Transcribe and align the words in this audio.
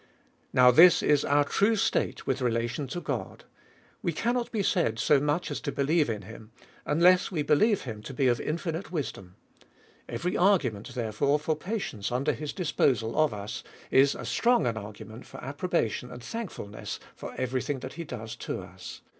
Now 0.51 0.71
this 0.71 1.03
is 1.03 1.23
our 1.23 1.43
true 1.43 1.75
state 1.75 2.25
with 2.25 2.41
relation 2.41 2.87
to 2.87 2.99
God; 2.99 3.43
we 4.01 4.11
cannot 4.11 4.51
be 4.51 4.63
said 4.63 4.97
so 4.97 5.19
much 5.19 5.51
as 5.51 5.61
to 5.61 5.71
believe 5.71 6.09
in 6.09 6.23
him, 6.23 6.51
unless 6.87 7.31
we 7.31 7.43
believe 7.43 7.83
him 7.83 8.01
to 8.01 8.13
be 8.15 8.25
of 8.25 8.41
infinite 8.41 8.91
wisdom. 8.91 9.35
Every 10.09 10.31
argu 10.31 10.73
ment, 10.73 10.95
therefore, 10.95 11.37
for 11.37 11.55
patience 11.55 12.11
under 12.11 12.33
his 12.33 12.51
disposal 12.51 13.15
of 13.15 13.31
us, 13.31 13.63
is 13.91 14.15
as 14.15 14.27
strong 14.29 14.65
an 14.65 14.75
argument 14.75 15.27
for 15.27 15.37
approbation 15.43 16.09
and 16.09 16.23
thank 16.23 16.49
fulness 16.49 16.99
for 17.15 17.35
every 17.37 17.61
thing 17.61 17.81
that 17.81 17.93
he 17.93 18.03
does 18.03 18.35
to 18.37 18.59
us. 18.63 19.01